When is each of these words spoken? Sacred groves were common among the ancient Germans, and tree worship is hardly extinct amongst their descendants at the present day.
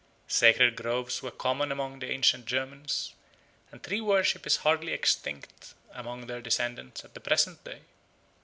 Sacred 0.27 0.75
groves 0.77 1.21
were 1.21 1.29
common 1.29 1.71
among 1.71 1.99
the 1.99 2.09
ancient 2.09 2.47
Germans, 2.47 3.13
and 3.71 3.83
tree 3.83 4.01
worship 4.01 4.47
is 4.47 4.57
hardly 4.65 4.93
extinct 4.93 5.75
amongst 5.91 6.27
their 6.27 6.41
descendants 6.41 7.05
at 7.05 7.13
the 7.13 7.19
present 7.19 7.63
day. 7.63 7.81